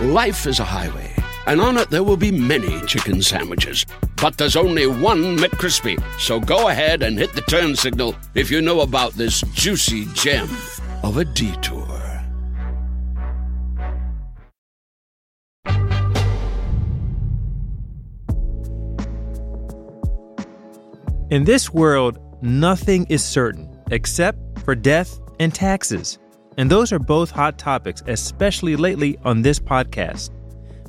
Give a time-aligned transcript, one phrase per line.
[0.00, 1.12] Life is a highway,
[1.48, 3.84] and on it there will be many chicken sandwiches.
[4.22, 6.00] But there's only one McCrispy.
[6.20, 10.48] So go ahead and hit the turn signal if you know about this juicy gem
[11.02, 11.84] of a detour.
[21.30, 26.20] In this world, nothing is certain except for death and taxes.
[26.58, 30.30] And those are both hot topics, especially lately on this podcast.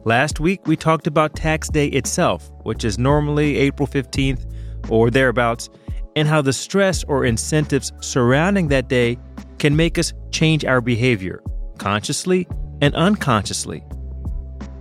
[0.03, 4.51] Last week, we talked about tax day itself, which is normally April 15th
[4.89, 5.69] or thereabouts,
[6.15, 9.19] and how the stress or incentives surrounding that day
[9.59, 11.43] can make us change our behavior,
[11.77, 12.47] consciously
[12.81, 13.83] and unconsciously.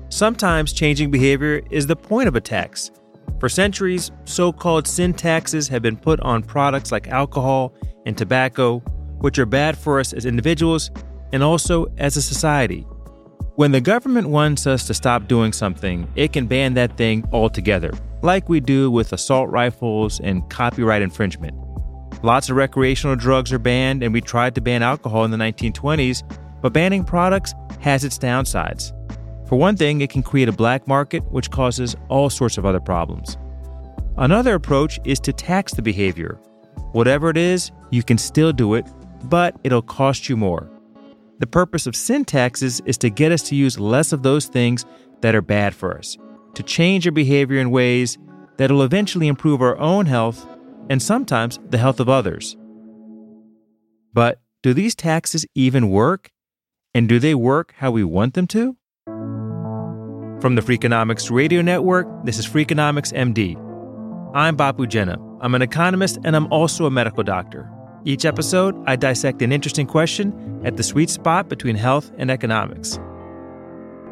[0.09, 2.91] Sometimes changing behavior is the point of a tax.
[3.41, 7.75] For centuries, so called sin taxes have been put on products like alcohol
[8.07, 8.83] and tobacco,
[9.21, 10.91] which are bad for us as individuals
[11.33, 12.87] and also as a society.
[13.57, 17.93] When the government wants us to stop doing something, it can ban that thing altogether,
[18.23, 21.57] like we do with assault rifles and copyright infringement.
[22.23, 26.23] Lots of recreational drugs are banned, and we tried to ban alcohol in the 1920s,
[26.61, 28.93] but banning products has its downsides.
[29.49, 32.81] For one thing, it can create a black market, which causes all sorts of other
[32.81, 33.37] problems.
[34.17, 36.39] Another approach is to tax the behavior.
[36.93, 38.87] Whatever it is, you can still do it,
[39.25, 40.71] but it'll cost you more.
[41.39, 44.85] The purpose of sin taxes is to get us to use less of those things
[45.21, 46.17] that are bad for us,
[46.55, 48.19] to change our behavior in ways
[48.57, 50.47] that'll eventually improve our own health
[50.91, 52.57] and sometimes the health of others.
[54.13, 56.31] But do these taxes even work?
[56.95, 58.77] And do they work how we want them to?
[60.41, 63.57] From the Freakonomics Radio Network, this is Freakonomics MD.
[64.35, 65.19] I'm Bapu Jena.
[65.41, 67.71] I'm an economist and I'm also a medical doctor.
[68.05, 72.99] Each episode, I dissect an interesting question at the sweet spot between health and economics.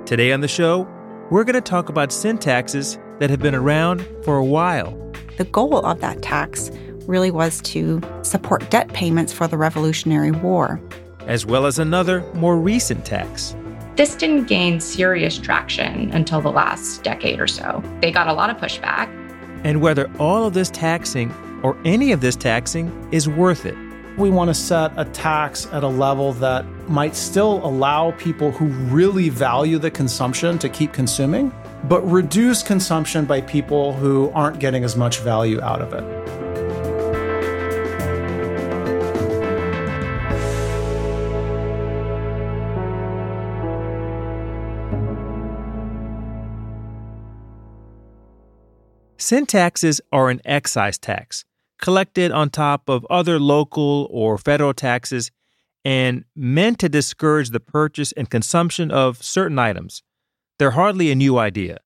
[0.05, 0.89] Today on the show,
[1.31, 4.91] we're going to talk about sin taxes that have been around for a while.
[5.39, 6.71] The goal of that tax
[7.07, 10.81] really was to support debt payments for the Revolutionary War,
[11.27, 13.57] as well as another, more recent tax
[13.97, 17.83] this didn't gain serious traction until the last decade or so.
[18.03, 19.09] They got a lot of pushback.
[19.65, 21.31] And whether all of this taxing
[21.63, 23.77] or any of this taxing is worth it.
[24.17, 28.67] We want to set a tax at a level that might still allow people who
[28.95, 31.53] really value the consumption to keep consuming,
[31.85, 36.36] but reduce consumption by people who aren't getting as much value out of it.
[49.27, 51.45] Sin taxes are an excise tax
[51.83, 55.33] collected on top of other local or federal taxes
[55.85, 60.05] and meant to discourage the purchase and consumption of certain items.
[60.61, 61.79] They're hardly a new idea.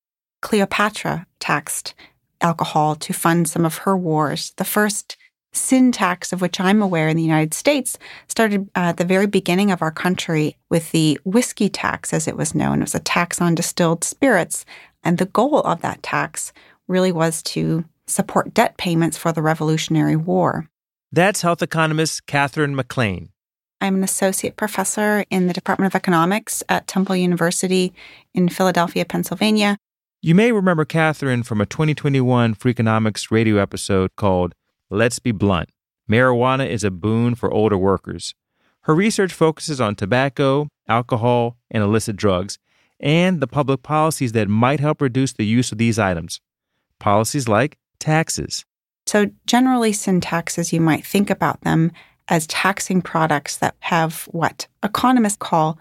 [0.43, 1.95] Cleopatra taxed
[2.43, 4.53] alcohol to fund some of her wars.
[4.59, 5.17] The first
[5.51, 7.99] sin tax of which I'm aware in the United States
[8.29, 12.55] started at the very beginning of our country with the whiskey tax, as it was
[12.55, 12.81] known.
[12.81, 14.67] It was a tax on distilled spirits.
[15.03, 16.53] And the goal of that tax
[16.91, 20.69] really was to support debt payments for the Revolutionary War.
[21.13, 23.31] That's health economist Catherine Maclean.
[23.81, 27.95] I'm an associate professor in the Department of Economics at Temple University
[28.35, 29.79] in Philadelphia, Pennsylvania.
[30.21, 34.55] You may remember Catherine from a 2021 Freakonomics radio episode called
[34.91, 35.71] Let's Be Blunt
[36.11, 38.35] Marijuana is a Boon for Older Workers.
[38.83, 42.59] Her research focuses on tobacco, alcohol, and illicit drugs,
[42.99, 46.41] and the public policies that might help reduce the use of these items
[47.01, 48.65] policies like taxes.
[49.07, 51.91] So, generally, sin taxes, you might think about them
[52.29, 55.79] as taxing products that have what economists call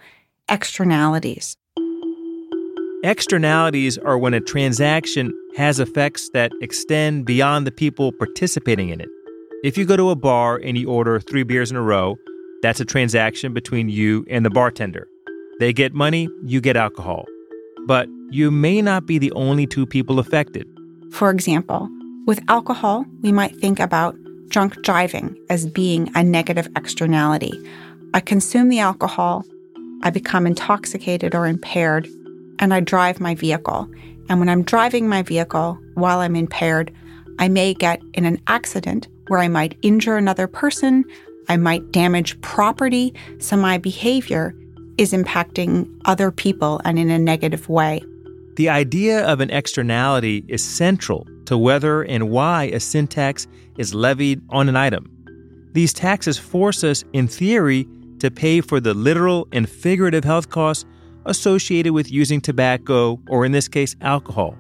[0.50, 1.56] externalities.
[3.04, 9.08] Externalities are when a transaction has effects that extend beyond the people participating in it.
[9.64, 12.18] If you go to a bar and you order three beers in a row,
[12.62, 15.08] that's a transaction between you and the bartender.
[15.60, 17.26] They get money, you get alcohol.
[17.88, 20.68] But you may not be the only two people affected.
[21.12, 21.90] For example,
[22.26, 24.16] with alcohol, we might think about
[24.50, 27.52] drunk driving as being a negative externality.
[28.14, 29.44] I consume the alcohol,
[30.02, 32.08] I become intoxicated or impaired,
[32.60, 33.90] and I drive my vehicle.
[34.30, 36.94] And when I'm driving my vehicle while I'm impaired,
[37.40, 41.06] I may get in an accident where I might injure another person,
[41.48, 43.14] I might damage property.
[43.40, 44.56] So my behavior
[44.98, 48.04] is impacting other people and in a negative way.
[48.60, 53.48] The idea of an externality is central to whether and why a sin tax
[53.78, 55.10] is levied on an item.
[55.72, 57.88] These taxes force us, in theory,
[58.20, 60.84] to pay for the literal and figurative health costs
[61.26, 64.58] associated with using tobacco, or in this case, alcohol.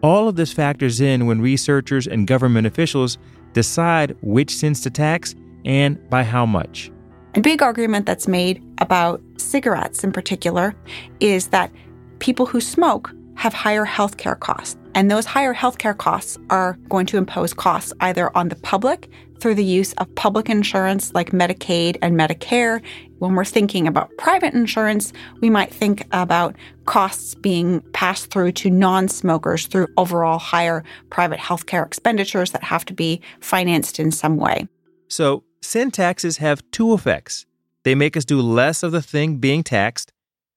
[0.00, 3.18] All of this factors in when researchers and government officials
[3.52, 5.34] decide which sins to tax
[5.64, 6.92] and by how much.
[7.34, 10.72] A big argument that's made about cigarettes in particular
[11.18, 11.72] is that
[12.18, 14.76] people who smoke have higher healthcare costs.
[14.94, 19.54] And those higher healthcare costs are going to impose costs either on the public through
[19.54, 22.82] the use of public insurance like Medicaid and Medicare.
[23.20, 26.56] When we're thinking about private insurance, we might think about
[26.86, 32.84] costs being passed through to non smokers through overall higher private healthcare expenditures that have
[32.86, 34.66] to be financed in some way.
[35.06, 37.46] So, sin taxes have two effects
[37.84, 40.12] they make us do less of the thing being taxed,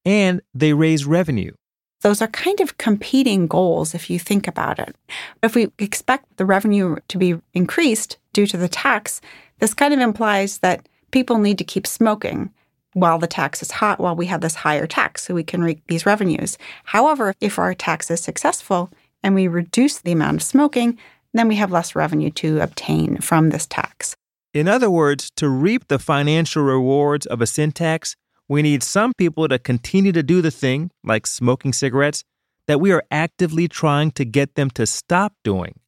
[0.06, 1.54] and they raise revenue.
[2.02, 4.96] Those are kind of competing goals if you think about it.
[5.44, 9.22] If we expect the revenue to be increased due to the tax,
[9.60, 12.52] this kind of implies that people need to keep smoking
[12.94, 15.82] while the tax is hot, while we have this higher tax so we can reap
[15.88, 16.58] these revenues.
[16.86, 18.90] However, if our tax is successful
[19.24, 20.98] and we reduce the amount of smoking,
[21.34, 24.16] then we have less revenue to obtain from this tax.
[24.54, 28.18] In other words, to reap the financial rewards of a sin tax,
[28.52, 32.26] we need some people to continue to do the thing, like smoking cigarettes,
[32.68, 35.80] that we are actively trying to get them to stop doing.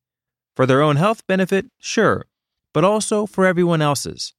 [0.55, 2.25] For their own health benefit, sure,
[2.73, 4.33] but also for everyone else's.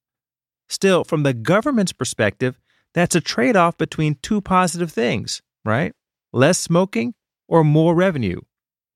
[0.71, 2.59] Still, from the government's perspective,
[2.95, 5.93] that's a trade off between two positive things, right?
[6.33, 7.13] Less smoking
[7.47, 8.41] or more revenue.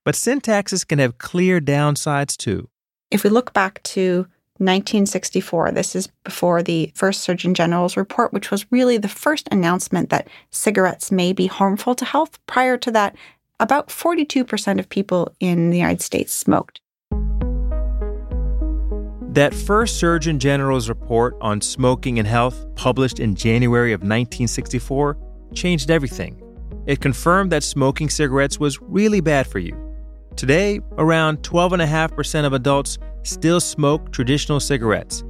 [0.07, 2.71] But sin taxes can have clear downsides too.
[3.11, 4.27] If we look back to
[4.59, 5.73] 1964.
[5.73, 10.29] This is before the first Surgeon General's report, which was really the first announcement that
[10.51, 12.39] cigarettes may be harmful to health.
[12.47, 13.17] Prior to that,
[13.61, 16.81] about 42% of people in the United States smoked.
[19.33, 25.17] That first Surgeon General's report on smoking and health, published in January of 1964,
[25.55, 26.43] changed everything.
[26.87, 29.77] It confirmed that smoking cigarettes was really bad for you.
[30.37, 32.97] Today, around 12.5% of adults
[33.29, 35.25] still smoke traditional cigarettes.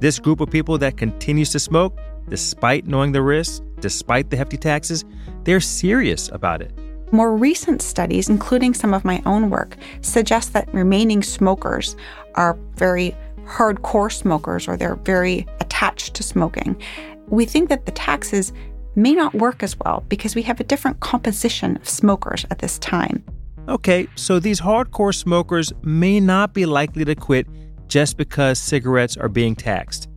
[0.00, 1.96] This group of people that continues to smoke,
[2.28, 5.04] despite knowing the risks, despite the hefty taxes,
[5.44, 6.72] they're serious about it.
[7.12, 11.96] More recent studies, including some of my own work, suggest that remaining smokers
[12.34, 13.14] are very
[13.44, 16.80] hardcore smokers or they're very attached to smoking.
[17.28, 18.52] We think that the taxes
[18.96, 22.78] may not work as well because we have a different composition of smokers at this
[22.78, 23.22] time.
[23.66, 27.46] Okay, so these hardcore smokers may not be likely to quit
[27.88, 30.08] just because cigarettes are being taxed,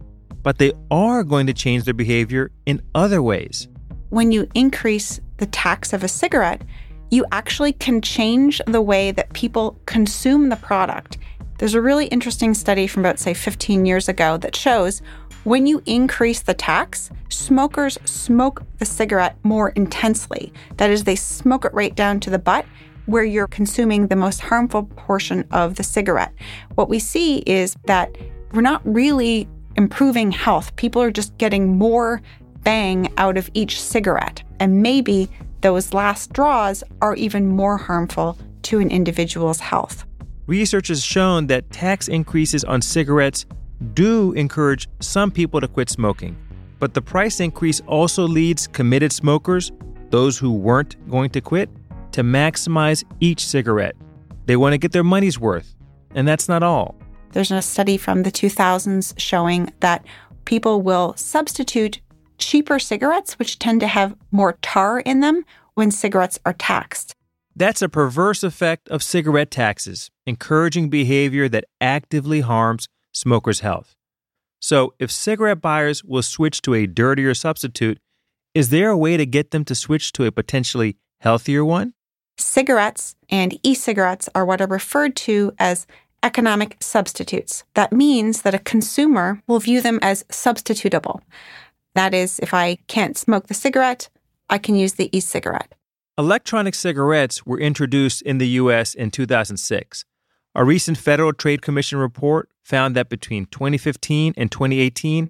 [0.44, 3.70] but they are going to change their behavior in other ways.
[4.10, 6.64] When you increase the tax of a cigarette,
[7.10, 11.18] you actually can change the way that people consume the product.
[11.58, 15.02] There's a really interesting study from about, say, 15 years ago that shows
[15.46, 20.52] when you increase the tax, smokers smoke the cigarette more intensely.
[20.76, 22.66] That is, they smoke it right down to the butt
[23.08, 26.34] where you're consuming the most harmful portion of the cigarette.
[26.76, 28.16] What we see is that
[28.54, 30.76] we're not really improving health.
[30.76, 32.22] People are just getting more
[32.64, 34.44] bang out of each cigarette.
[34.60, 35.30] And maybe
[35.62, 40.06] those last draws are even more harmful to an individual's health.
[40.48, 43.46] Research has shown that tax increases on cigarettes
[43.94, 46.36] do encourage some people to quit smoking.
[46.80, 49.72] But the price increase also leads committed smokers,
[50.10, 51.70] those who weren't going to quit,
[52.18, 53.96] to maximize each cigarette.
[54.48, 55.76] They want to get their money's worth.
[56.16, 56.96] And that's not all.
[57.34, 60.04] There's a study from the 2000s showing that
[60.46, 62.02] people will substitute
[62.40, 65.46] cheaper cigarettes, which tend to have more tar in them,
[65.76, 67.14] when cigarettes are taxed.
[67.56, 73.94] That's a perverse effect of cigarette taxes, encouraging behavior that actively harms smokers' health.
[74.60, 78.00] So, if cigarette buyers will switch to a dirtier substitute,
[78.56, 81.94] is there a way to get them to switch to a potentially healthier one?
[82.38, 85.88] Cigarettes and e cigarettes are what are referred to as
[86.24, 87.64] economic substitutes.
[87.74, 91.22] That means that a consumer will view them as substitutable.
[91.96, 94.10] That is, if I can't smoke the cigarette,
[94.50, 95.74] I can use the e cigarette.
[96.18, 98.94] Electronic cigarettes were introduced in the U.S.
[98.94, 100.06] in 2006.
[100.56, 105.30] A recent Federal Trade Commission report found that between 2015 and 2018,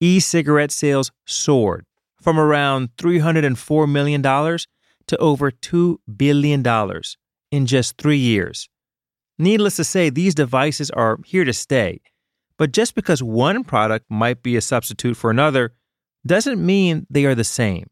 [0.00, 1.84] e cigarette sales soared
[2.20, 4.22] from around $304 million
[5.08, 6.64] to over $2 billion
[7.50, 8.68] in just three years.
[9.38, 12.00] Needless to say, these devices are here to stay.
[12.56, 15.74] But just because one product might be a substitute for another
[16.26, 17.86] doesn't mean they are the same.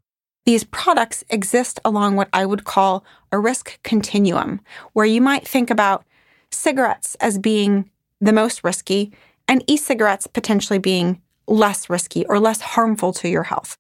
[0.45, 4.61] These products exist along what I would call a risk continuum,
[4.93, 6.05] where you might think about
[6.51, 9.13] cigarettes as being the most risky
[9.49, 13.77] and e cigarettes potentially being less risky or less harmful to your health.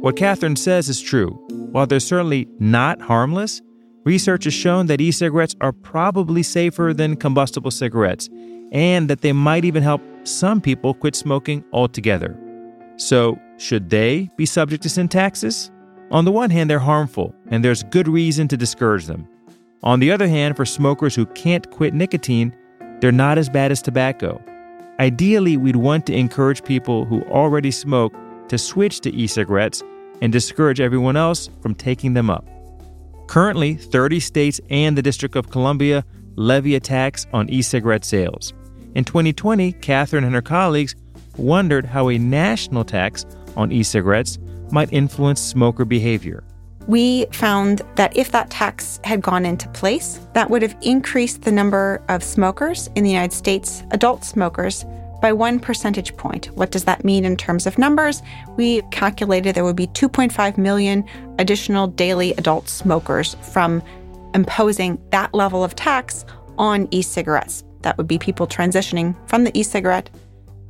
[0.00, 1.43] What Catherine says is true.
[1.74, 3.60] While they're certainly not harmless,
[4.04, 8.28] research has shown that e cigarettes are probably safer than combustible cigarettes
[8.70, 12.38] and that they might even help some people quit smoking altogether.
[12.94, 15.72] So, should they be subject to sin taxes?
[16.12, 19.26] On the one hand, they're harmful, and there's good reason to discourage them.
[19.82, 22.54] On the other hand, for smokers who can't quit nicotine,
[23.00, 24.40] they're not as bad as tobacco.
[25.00, 28.14] Ideally, we'd want to encourage people who already smoke
[28.46, 29.82] to switch to e cigarettes
[30.20, 32.46] and discourage everyone else from taking them up.
[33.26, 36.04] Currently, 30 states and the District of Columbia
[36.36, 38.52] levy a tax on e cigarette sales.
[38.94, 40.94] In 2020, Catherine and her colleagues
[41.36, 43.24] wondered how a national tax
[43.56, 44.38] on e cigarettes
[44.70, 46.44] might influence smoker behavior.
[46.86, 51.52] We found that if that tax had gone into place, that would have increased the
[51.52, 54.84] number of smokers in the United States, adult smokers,
[55.24, 56.50] by one percentage point.
[56.54, 58.20] What does that mean in terms of numbers?
[58.58, 61.02] We calculated there would be 2.5 million
[61.38, 63.82] additional daily adult smokers from
[64.34, 66.26] imposing that level of tax
[66.58, 67.64] on e cigarettes.
[67.80, 70.10] That would be people transitioning from the e cigarette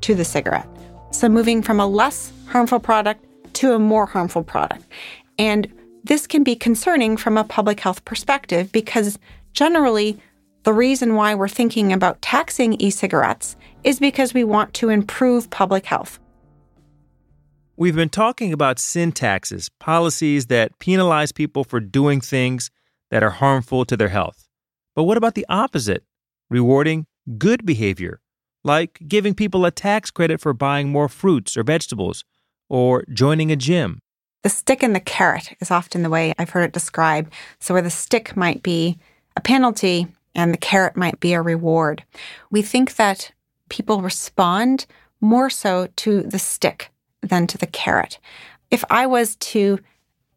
[0.02, 0.68] to the cigarette.
[1.10, 4.84] So moving from a less harmful product to a more harmful product.
[5.36, 5.66] And
[6.04, 9.18] this can be concerning from a public health perspective because
[9.52, 10.16] generally
[10.64, 13.54] the reason why we're thinking about taxing e cigarettes
[13.84, 16.18] is because we want to improve public health.
[17.76, 22.70] We've been talking about sin taxes, policies that penalize people for doing things
[23.10, 24.48] that are harmful to their health.
[24.96, 26.02] But what about the opposite?
[26.48, 27.06] Rewarding
[27.36, 28.20] good behavior,
[28.62, 32.24] like giving people a tax credit for buying more fruits or vegetables,
[32.70, 33.98] or joining a gym.
[34.42, 37.32] The stick and the carrot is often the way I've heard it described.
[37.60, 38.98] So, where the stick might be
[39.36, 42.04] a penalty and the carrot might be a reward.
[42.50, 43.32] We think that
[43.68, 44.86] people respond
[45.20, 46.90] more so to the stick
[47.22, 48.18] than to the carrot.
[48.70, 49.78] If I was to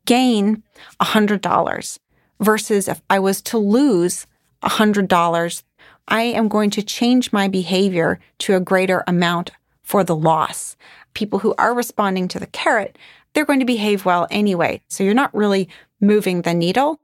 [0.06, 0.63] gain
[1.01, 2.00] $100
[2.39, 4.27] versus if I was to lose
[4.63, 5.63] $100,
[6.08, 9.51] I am going to change my behavior to a greater amount
[9.84, 10.77] for the loss.
[11.13, 12.98] People who are responding to the carrot,
[13.34, 14.82] they're going to behave well anyway.
[14.88, 15.68] So you're not really
[16.00, 17.00] moving the needle.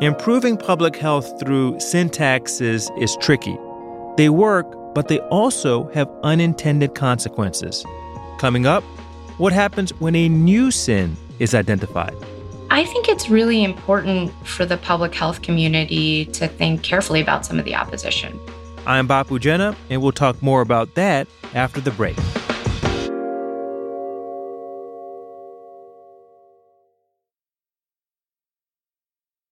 [0.00, 3.58] Improving public health through sin taxes is tricky.
[4.16, 4.64] They work,
[4.94, 7.84] but they also have unintended consequences.
[8.38, 8.84] Coming up,
[9.38, 12.14] what happens when a new sin is identified?
[12.70, 17.58] I think it's really important for the public health community to think carefully about some
[17.58, 18.38] of the opposition.
[18.86, 22.16] I'm Bapu Jena, and we'll talk more about that after the break.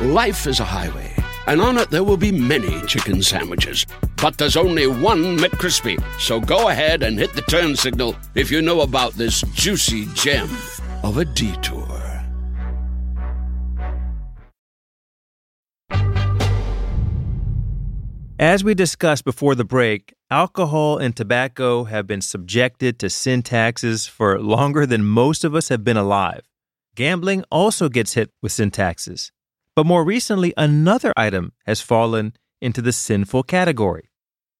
[0.00, 1.14] Life is a highway,
[1.46, 3.86] and on it there will be many chicken sandwiches.
[4.20, 6.02] But there's only one McCrispy.
[6.18, 10.50] So go ahead and hit the turn signal if you know about this juicy gem
[11.04, 11.86] of a detour.
[18.40, 24.08] As we discussed before the break, alcohol and tobacco have been subjected to sin taxes
[24.08, 26.42] for longer than most of us have been alive.
[26.96, 29.30] Gambling also gets hit with sin taxes.
[29.76, 34.08] But more recently, another item has fallen into the sinful category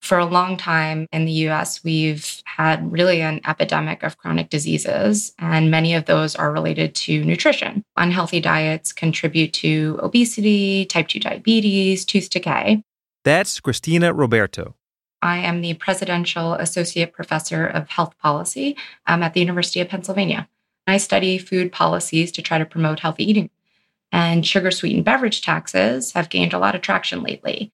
[0.03, 5.33] For a long time in the US, we've had really an epidemic of chronic diseases,
[5.39, 7.85] and many of those are related to nutrition.
[7.97, 12.83] Unhealthy diets contribute to obesity, type 2 diabetes, tooth decay.
[13.25, 14.75] That's Christina Roberto.
[15.23, 20.49] I am the Presidential Associate Professor of Health Policy um, at the University of Pennsylvania.
[20.87, 23.49] I study food policies to try to promote healthy eating.
[24.15, 27.73] And sugar sweetened beverage taxes have gained a lot of traction lately.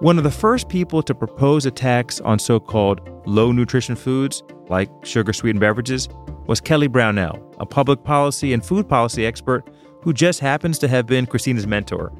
[0.00, 4.42] One of the first people to propose a tax on so called low nutrition foods,
[4.70, 6.08] like sugar sweetened beverages,
[6.46, 9.68] was Kelly Brownell, a public policy and food policy expert
[10.00, 12.10] who just happens to have been Christina's mentor.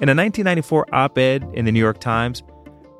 [0.00, 2.42] In a 1994 op ed in the New York Times,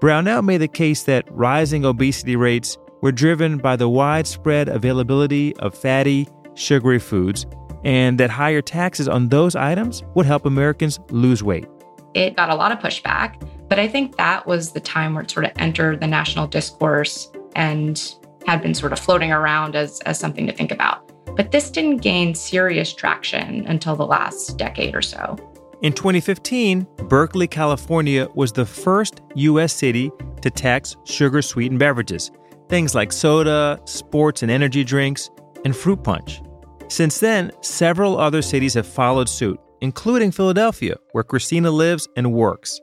[0.01, 5.75] Brownell made the case that rising obesity rates were driven by the widespread availability of
[5.75, 7.47] fatty, sugary foods,
[7.85, 11.67] and that higher taxes on those items would help Americans lose weight.
[12.15, 15.31] It got a lot of pushback, but I think that was the time where it
[15.31, 18.15] sort of entered the national discourse and
[18.47, 21.05] had been sort of floating around as, as something to think about.
[21.37, 25.37] But this didn't gain serious traction until the last decade or so.
[25.83, 29.73] In 2015, Berkeley, California was the first U.S.
[29.73, 30.11] city
[30.43, 32.33] to tax sugar sweetened beverages,
[32.69, 35.31] things like soda, sports and energy drinks,
[35.65, 36.43] and fruit punch.
[36.89, 42.81] Since then, several other cities have followed suit, including Philadelphia, where Christina lives and works.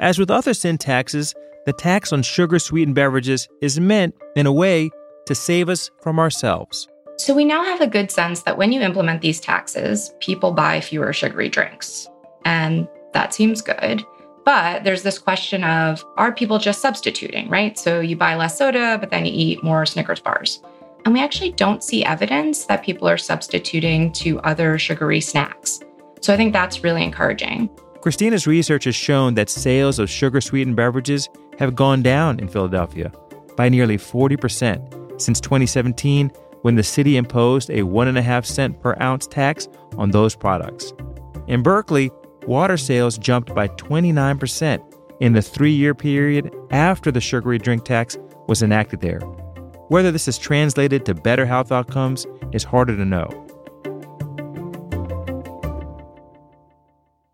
[0.00, 4.52] As with other sin taxes, the tax on sugar sweetened beverages is meant, in a
[4.52, 4.90] way,
[5.26, 6.88] to save us from ourselves.
[7.16, 10.80] So we now have a good sense that when you implement these taxes, people buy
[10.80, 12.08] fewer sugary drinks.
[12.44, 14.04] And that seems good.
[14.44, 17.78] But there's this question of are people just substituting, right?
[17.78, 20.62] So you buy less soda, but then you eat more Snickers bars.
[21.08, 25.80] And we actually don't see evidence that people are substituting to other sugary snacks.
[26.20, 27.70] So I think that's really encouraging.
[28.02, 33.10] Christina's research has shown that sales of sugar sweetened beverages have gone down in Philadelphia
[33.56, 38.78] by nearly 40% since 2017 when the city imposed a one and a half cent
[38.82, 40.92] per ounce tax on those products.
[41.46, 42.10] In Berkeley,
[42.46, 44.84] water sales jumped by 29%
[45.20, 49.20] in the three year period after the sugary drink tax was enacted there.
[49.88, 53.26] Whether this is translated to better health outcomes is harder to know.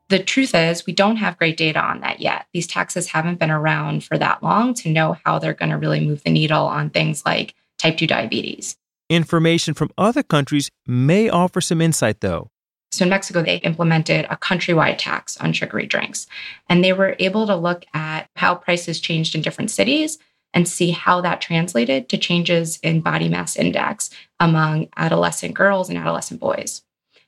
[0.08, 2.46] The truth is, we don't have great data on that yet.
[2.52, 5.98] These taxes haven't been around for that long to know how they're going to really
[5.98, 8.76] move the needle on things like type 2 diabetes.
[9.10, 12.50] Information from other countries may offer some insight, though.
[12.92, 16.28] So in Mexico, they implemented a countrywide tax on sugary drinks,
[16.68, 20.18] and they were able to look at how prices changed in different cities
[20.54, 24.08] and see how that translated to changes in body mass index
[24.40, 26.82] among adolescent girls and adolescent boys.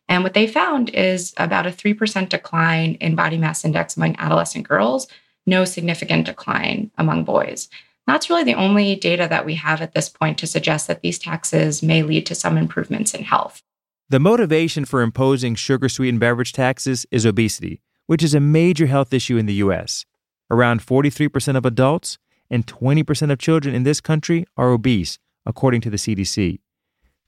[0.08, 4.66] And what they found is about a 3% decline in body mass index among adolescent
[4.66, 5.08] girls,
[5.44, 7.68] no significant decline among boys.
[8.06, 11.18] That's really the only data that we have at this point to suggest that these
[11.18, 13.62] taxes may lead to some improvements in health.
[14.08, 19.12] The motivation for imposing sugar sweetened beverage taxes is obesity, which is a major health
[19.12, 20.04] issue in the U.S.
[20.48, 22.18] Around 43% of adults
[22.50, 26.60] and 20% of children in this country are obese, according to the CDC.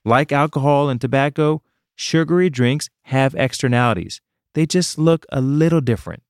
[0.05, 1.61] Like alcohol and tobacco,
[1.95, 4.21] sugary drinks have externalities.
[4.53, 6.23] They just look a little different.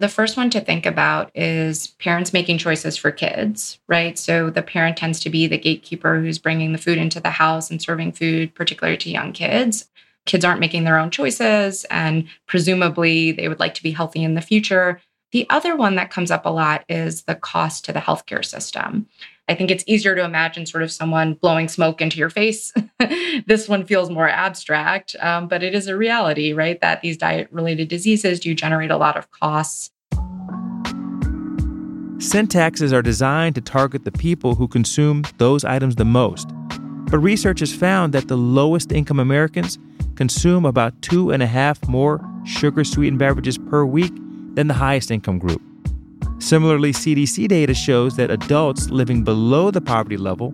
[0.00, 4.16] The first one to think about is parents making choices for kids, right?
[4.16, 7.68] So the parent tends to be the gatekeeper who's bringing the food into the house
[7.68, 9.88] and serving food, particularly to young kids.
[10.24, 14.34] Kids aren't making their own choices, and presumably they would like to be healthy in
[14.34, 15.00] the future.
[15.30, 19.06] The other one that comes up a lot is the cost to the healthcare system.
[19.46, 22.72] I think it's easier to imagine sort of someone blowing smoke into your face.
[23.46, 26.80] this one feels more abstract, um, but it is a reality, right?
[26.80, 29.90] That these diet related diseases do generate a lot of costs.
[32.18, 36.48] Sin taxes are designed to target the people who consume those items the most.
[37.10, 39.78] But research has found that the lowest income Americans
[40.14, 44.12] consume about two and a half more sugar sweetened beverages per week
[44.58, 45.62] than the highest income group.
[46.40, 50.52] Similarly, CDC data shows that adults living below the poverty level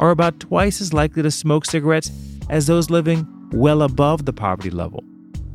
[0.00, 2.10] are about twice as likely to smoke cigarettes
[2.50, 5.04] as those living well above the poverty level,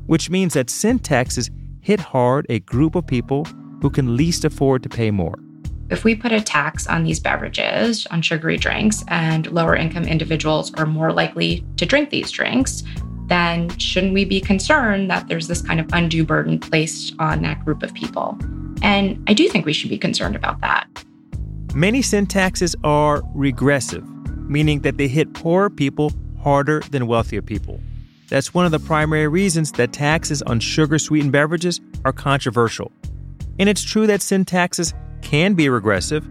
[0.06, 1.50] which means that sin taxes
[1.82, 3.44] hit hard a group of people
[3.82, 5.38] who can least afford to pay more.
[5.90, 10.74] If we put a tax on these beverages, on sugary drinks, and lower income individuals
[10.76, 12.84] are more likely to drink these drinks,
[13.32, 17.64] then shouldn't we be concerned that there's this kind of undue burden placed on that
[17.64, 18.38] group of people?
[18.82, 20.88] And I do think we should be concerned about that.
[21.74, 24.06] Many sin taxes are regressive,
[24.50, 26.12] meaning that they hit poorer people
[26.44, 27.80] harder than wealthier people.
[28.28, 32.92] That's one of the primary reasons that taxes on sugar sweetened beverages are controversial.
[33.60, 36.26] And it's true that sin taxes can be regressive,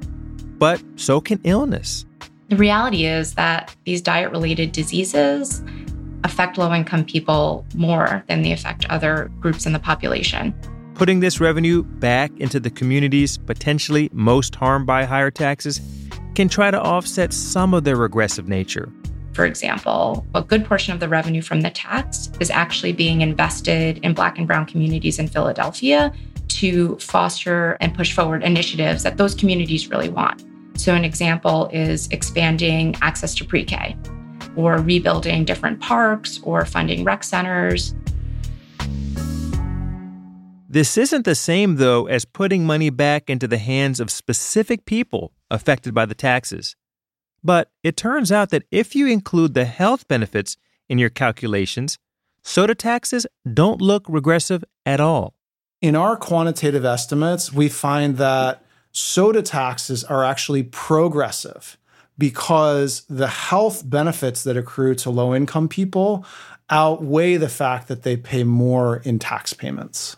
[0.58, 2.04] but so can illness.
[2.48, 5.62] The reality is that these diet related diseases
[6.24, 10.54] affect low income people more than they affect other groups in the population.
[10.94, 15.80] Putting this revenue back into the communities potentially most harmed by higher taxes
[16.34, 18.92] can try to offset some of their regressive nature.
[19.32, 23.98] For example, a good portion of the revenue from the tax is actually being invested
[23.98, 26.12] in Black and Brown communities in Philadelphia
[26.48, 30.44] to foster and push forward initiatives that those communities really want.
[30.74, 33.96] So, an example is expanding access to pre K
[34.56, 37.94] or rebuilding different parks or funding rec centers.
[40.68, 45.32] This isn't the same, though, as putting money back into the hands of specific people
[45.50, 46.76] affected by the taxes.
[47.42, 50.56] But it turns out that if you include the health benefits
[50.88, 51.98] in your calculations,
[52.42, 55.34] soda taxes don't look regressive at all.
[55.82, 61.78] In our quantitative estimates, we find that soda taxes are actually progressive
[62.20, 66.24] because the health benefits that accrue to low income people
[66.68, 70.16] outweigh the fact that they pay more in tax payments.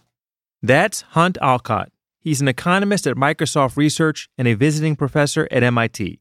[0.60, 1.86] That's Hunt Allcott.
[2.20, 6.20] He's an economist at Microsoft Research and a visiting professor at MIT.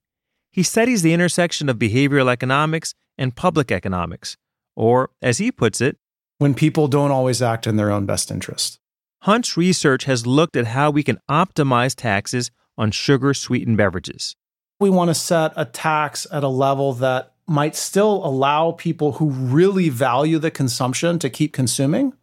[0.51, 4.37] He studies the intersection of behavioral economics and public economics,
[4.75, 5.97] or, as he puts it,
[6.37, 8.79] when people don't always act in their own best interest.
[9.23, 14.35] Hunt's research has looked at how we can optimize taxes on sugar sweetened beverages
[14.81, 19.29] we want to set a tax at a level that might still allow people who
[19.29, 22.13] really value the consumption to keep consuming,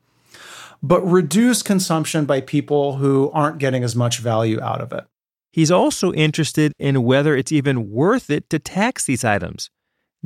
[0.82, 5.04] but reduce consumption by people who aren't getting as much value out of it.
[5.52, 9.70] He's also interested in whether it's even worth it to tax these items.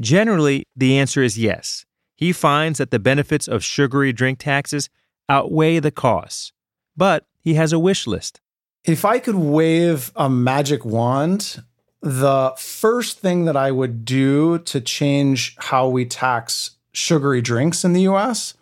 [0.01, 1.85] Generally, the answer is yes.
[2.16, 4.88] He finds that the benefits of sugary drink taxes
[5.29, 6.53] outweigh the costs.
[6.97, 8.40] But he has a wish list.
[8.85, 11.62] If I could wave a magic wand,
[12.03, 17.93] the first thing that I would do to change how we tax sugary drinks in
[17.93, 18.55] the US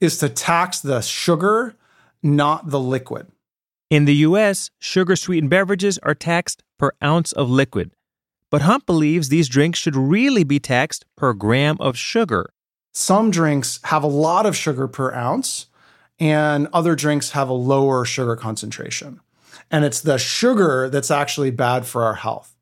[0.00, 1.76] is to tax the sugar,
[2.22, 3.30] not the liquid.
[3.90, 7.90] In the US, sugar sweetened beverages are taxed per ounce of liquid.
[8.50, 12.50] But Hunt believes these drinks should really be taxed per gram of sugar.
[12.92, 15.66] Some drinks have a lot of sugar per ounce,
[16.18, 19.20] and other drinks have a lower sugar concentration.
[19.70, 22.56] And it's the sugar that's actually bad for our health.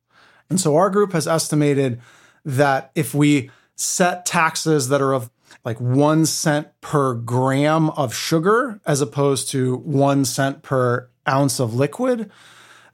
[0.49, 2.01] And so our group has estimated
[2.45, 5.29] that if we set taxes that are of
[5.65, 11.73] like one cent per gram of sugar as opposed to one cent per ounce of
[11.73, 12.31] liquid,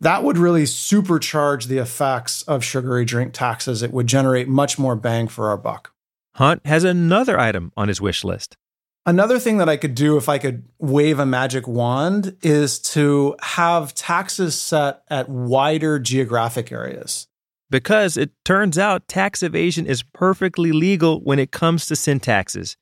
[0.01, 3.81] that would really supercharge the effects of sugary drink taxes.
[3.81, 5.93] It would generate much more bang for our buck.
[6.35, 8.57] Hunt has another item on his wish list.
[9.05, 13.35] Another thing that I could do if I could wave a magic wand is to
[13.41, 17.27] have taxes set at wider geographic areas
[17.69, 22.77] because it turns out tax evasion is perfectly legal when it comes to sin taxes.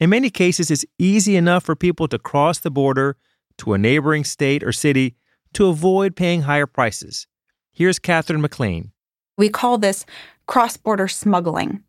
[0.00, 3.16] In many cases, it's easy enough for people to cross the border
[3.58, 5.16] to a neighboring state or city
[5.54, 7.26] to avoid paying higher prices.
[7.72, 8.92] Here's Catherine Maclean.
[9.36, 10.06] We call this
[10.46, 11.82] cross border smuggling.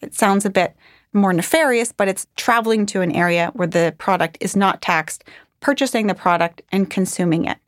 [0.00, 0.74] It sounds a bit
[1.12, 5.24] more nefarious, but it's traveling to an area where the product is not taxed,
[5.60, 7.58] purchasing the product, and consuming it.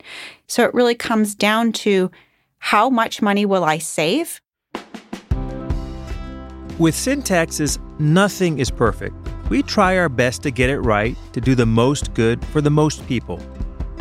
[0.47, 2.11] So it really comes down to
[2.59, 4.41] how much money will I save?
[6.77, 9.15] With sin taxes, nothing is perfect.
[9.49, 12.69] We try our best to get it right, to do the most good for the
[12.69, 13.41] most people,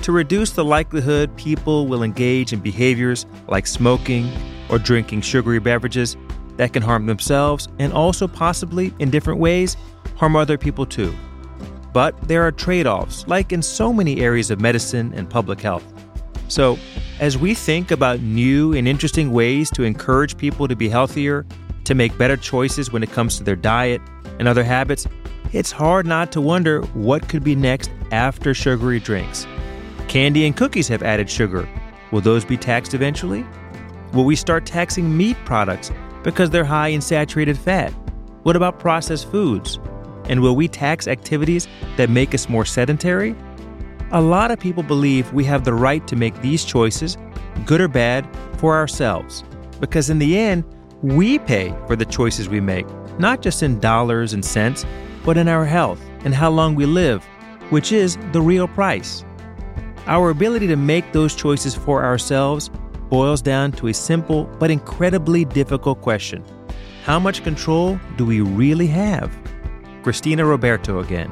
[0.02, 4.30] to reduce the likelihood people will engage in behaviors like smoking
[4.68, 6.16] or drinking sugary beverages
[6.56, 9.76] that can harm themselves and also possibly, in different ways,
[10.16, 11.14] harm other people too.
[11.92, 15.84] But there are trade offs, like in so many areas of medicine and public health.
[16.48, 16.78] So,
[17.18, 21.46] as we think about new and interesting ways to encourage people to be healthier,
[21.84, 24.02] to make better choices when it comes to their diet
[24.38, 25.06] and other habits,
[25.52, 29.46] it's hard not to wonder what could be next after sugary drinks.
[30.08, 31.68] Candy and cookies have added sugar.
[32.10, 33.44] Will those be taxed eventually?
[34.12, 35.90] Will we start taxing meat products
[36.22, 37.90] because they're high in saturated fat?
[38.42, 39.78] What about processed foods?
[40.28, 43.34] And will we tax activities that make us more sedentary?
[44.12, 47.18] A lot of people believe we have the right to make these choices,
[47.64, 48.24] good or bad,
[48.56, 49.42] for ourselves.
[49.80, 50.62] Because in the end,
[51.02, 52.86] we pay for the choices we make,
[53.18, 54.86] not just in dollars and cents,
[55.24, 57.24] but in our health and how long we live,
[57.70, 59.24] which is the real price.
[60.06, 62.70] Our ability to make those choices for ourselves
[63.10, 66.44] boils down to a simple but incredibly difficult question
[67.04, 69.36] How much control do we really have?
[70.04, 71.28] Christina Roberto again.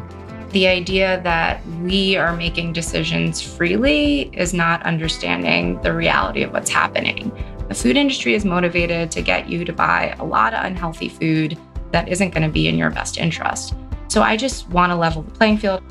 [0.54, 6.70] The idea that we are making decisions freely is not understanding the reality of what's
[6.70, 7.32] happening.
[7.66, 11.58] The food industry is motivated to get you to buy a lot of unhealthy food
[11.90, 13.74] that isn't going to be in your best interest.
[14.06, 15.82] So I just want to level the playing field.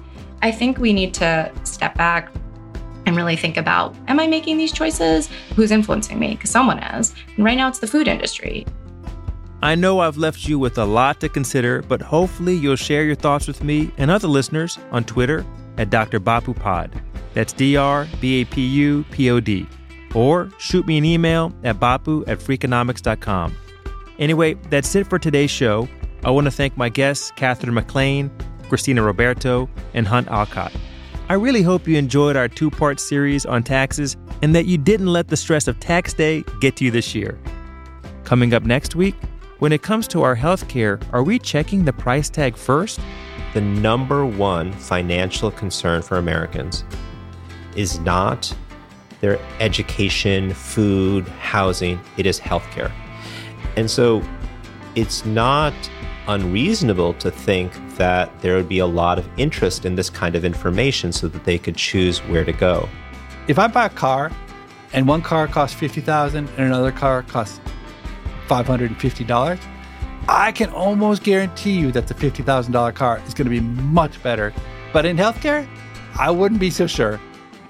[0.41, 2.31] I think we need to step back
[3.05, 5.29] and really think about am I making these choices?
[5.57, 6.35] Who's influencing me?
[6.35, 7.13] Because someone is.
[7.35, 8.65] And right now it's the food industry.
[9.63, 13.15] I know I've left you with a lot to consider, but hopefully you'll share your
[13.15, 15.45] thoughts with me and other listeners on Twitter
[15.77, 16.19] at Dr.
[16.19, 17.01] Bapu Pod.
[17.33, 19.65] That's D R B A P U P O D.
[20.13, 23.55] Or shoot me an email at bapu at freakonomics.com.
[24.19, 25.87] Anyway, that's it for today's show.
[26.25, 28.29] I want to thank my guests, Catherine Maclean,
[28.67, 30.75] Christina Roberto, and Hunt Allcott.
[31.29, 35.07] I really hope you enjoyed our two part series on taxes and that you didn't
[35.07, 37.39] let the stress of tax day get to you this year.
[38.25, 39.15] Coming up next week,
[39.59, 42.99] when it comes to our healthcare, are we checking the price tag first?
[43.53, 46.83] The number one financial concern for Americans
[47.75, 48.53] is not
[49.21, 52.91] their education, food, housing, it is healthcare.
[53.77, 54.21] And so
[54.95, 55.73] it's not
[56.27, 60.43] unreasonable to think that there would be a lot of interest in this kind of
[60.43, 62.89] information so that they could choose where to go.
[63.47, 64.31] If I buy a car
[64.93, 67.59] and one car costs 50,000 and another car costs
[68.47, 69.59] $550,
[70.27, 74.53] I can almost guarantee you that the $50,000 car is going to be much better.
[74.93, 75.67] But in healthcare,
[76.17, 77.19] I wouldn't be so sure.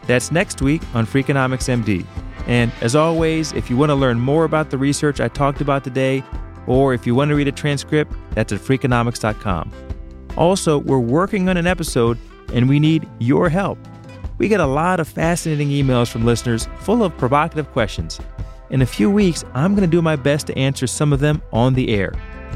[0.05, 2.05] That's next week on Freakonomics MD.
[2.45, 5.83] And as always, if you want to learn more about the research I talked about
[5.83, 6.23] today,
[6.67, 9.71] or if you want to read a transcript, that's at freakonomics.com.
[10.36, 12.17] Also, we're working on an episode
[12.53, 13.77] and we need your help.
[14.38, 18.19] We get a lot of fascinating emails from listeners full of provocative questions.
[18.69, 21.41] In a few weeks, I'm going to do my best to answer some of them
[21.52, 22.13] on the air.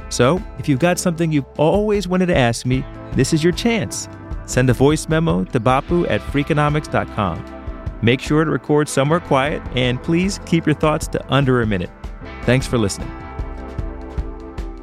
[0.10, 4.08] So, if you've got something you've always wanted to ask me, this is your chance.
[4.46, 7.43] Send a voice memo to bapu at freakonomics.com.
[8.02, 11.89] Make sure to record somewhere quiet and please keep your thoughts to under a minute.
[12.43, 13.12] Thanks for listening.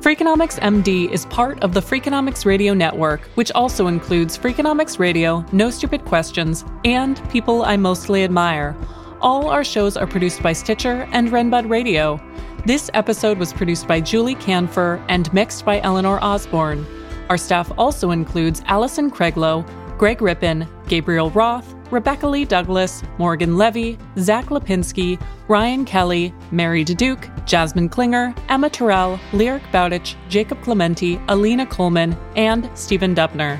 [0.01, 5.71] Freakonomics MD is part of the Freakonomics Radio Network, which also includes Freakonomics Radio, No
[5.71, 8.77] Stupid Questions, and People I Mostly Admire.
[9.25, 12.21] All our shows are produced by Stitcher and Renbud Radio.
[12.67, 16.87] This episode was produced by Julie Kanfer and mixed by Eleanor Osborne.
[17.31, 19.65] Our staff also includes Allison Craiglow,
[19.97, 27.27] Greg Rippin, Gabriel Roth, Rebecca Lee Douglas, Morgan Levy, Zack Lapinski, Ryan Kelly, Mary Duke,
[27.47, 33.59] Jasmine Klinger, Emma Tyrrell, Lyric Bowditch, Jacob Clemente, Alina Kulman, and Stephen Dubner.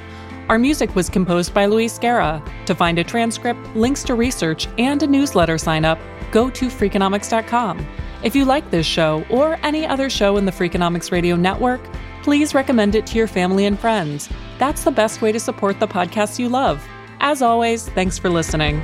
[0.51, 2.43] Our music was composed by Luis Guerra.
[2.67, 5.99] To find a transcript, links to research, and a newsletter sign up,
[6.33, 7.87] go to Freakonomics.com.
[8.23, 11.81] If you like this show or any other show in the Freakonomics Radio Network,
[12.23, 14.29] please recommend it to your family and friends.
[14.59, 16.87] That's the best way to support the podcasts you love.
[17.21, 18.83] As always, thanks for listening.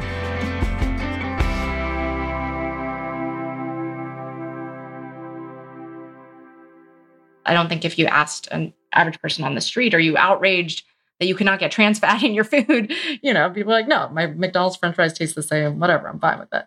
[7.44, 10.85] I don't think if you asked an average person on the street, are you outraged
[11.21, 12.93] that you cannot get trans fat in your food?
[13.23, 16.19] You know, people are like, no, my McDonald's french fries taste the same, whatever, I'm
[16.19, 16.67] fine with it.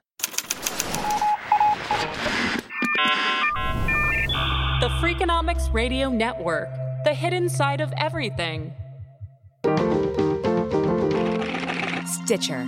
[4.79, 6.69] The Freakonomics Radio Network,
[7.03, 8.73] the hidden side of everything.
[12.05, 12.67] Stitcher.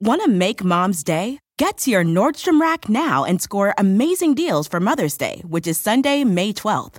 [0.00, 1.38] Want to make mom's day?
[1.58, 5.78] Get to your Nordstrom Rack now and score amazing deals for Mother's Day, which is
[5.78, 6.98] Sunday, May 12th.